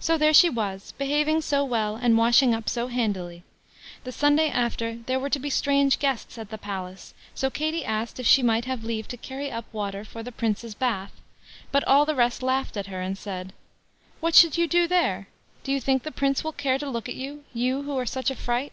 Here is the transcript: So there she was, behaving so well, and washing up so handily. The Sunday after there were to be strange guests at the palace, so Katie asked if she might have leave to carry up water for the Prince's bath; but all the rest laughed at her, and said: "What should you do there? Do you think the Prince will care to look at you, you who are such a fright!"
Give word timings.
So 0.00 0.18
there 0.18 0.34
she 0.34 0.50
was, 0.50 0.94
behaving 0.98 1.40
so 1.42 1.62
well, 1.64 1.94
and 1.94 2.18
washing 2.18 2.52
up 2.52 2.68
so 2.68 2.88
handily. 2.88 3.44
The 4.02 4.10
Sunday 4.10 4.50
after 4.50 4.96
there 5.06 5.20
were 5.20 5.30
to 5.30 5.38
be 5.38 5.48
strange 5.48 6.00
guests 6.00 6.36
at 6.38 6.50
the 6.50 6.58
palace, 6.58 7.14
so 7.36 7.50
Katie 7.50 7.84
asked 7.84 8.18
if 8.18 8.26
she 8.26 8.42
might 8.42 8.64
have 8.64 8.82
leave 8.82 9.06
to 9.06 9.16
carry 9.16 9.52
up 9.52 9.66
water 9.72 10.04
for 10.04 10.24
the 10.24 10.32
Prince's 10.32 10.74
bath; 10.74 11.12
but 11.70 11.84
all 11.84 12.04
the 12.04 12.16
rest 12.16 12.42
laughed 12.42 12.76
at 12.76 12.88
her, 12.88 13.00
and 13.00 13.16
said: 13.16 13.52
"What 14.18 14.34
should 14.34 14.58
you 14.58 14.66
do 14.66 14.88
there? 14.88 15.28
Do 15.62 15.70
you 15.70 15.80
think 15.80 16.02
the 16.02 16.10
Prince 16.10 16.42
will 16.42 16.50
care 16.50 16.76
to 16.80 16.90
look 16.90 17.08
at 17.08 17.14
you, 17.14 17.44
you 17.54 17.82
who 17.82 17.96
are 17.96 18.06
such 18.06 18.32
a 18.32 18.34
fright!" 18.34 18.72